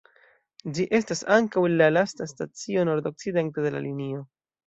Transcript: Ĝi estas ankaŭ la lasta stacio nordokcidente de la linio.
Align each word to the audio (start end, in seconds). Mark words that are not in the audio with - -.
Ĝi 0.77 0.85
estas 0.99 1.21
ankaŭ 1.35 1.63
la 1.73 1.89
lasta 1.97 2.27
stacio 2.33 2.87
nordokcidente 2.91 3.67
de 3.69 3.75
la 3.79 3.83
linio. 3.87 4.27